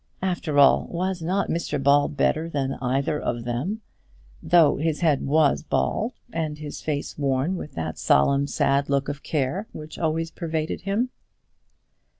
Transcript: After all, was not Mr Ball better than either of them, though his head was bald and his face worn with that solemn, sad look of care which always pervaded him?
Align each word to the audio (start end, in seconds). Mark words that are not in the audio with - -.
After 0.23 0.57
all, 0.57 0.87
was 0.89 1.21
not 1.21 1.47
Mr 1.49 1.77
Ball 1.79 2.07
better 2.09 2.49
than 2.49 2.73
either 2.81 3.19
of 3.19 3.43
them, 3.43 3.81
though 4.41 4.77
his 4.77 5.01
head 5.01 5.21
was 5.27 5.61
bald 5.61 6.13
and 6.33 6.57
his 6.57 6.81
face 6.81 7.19
worn 7.19 7.55
with 7.55 7.73
that 7.73 7.99
solemn, 7.99 8.47
sad 8.47 8.89
look 8.89 9.09
of 9.09 9.21
care 9.21 9.67
which 9.73 9.99
always 9.99 10.31
pervaded 10.31 10.81
him? 10.81 11.11